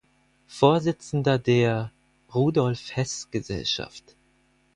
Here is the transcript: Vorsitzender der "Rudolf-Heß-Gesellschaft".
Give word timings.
Vorsitzender 0.47 1.37
der 1.37 1.91
"Rudolf-Heß-Gesellschaft". 2.33 4.17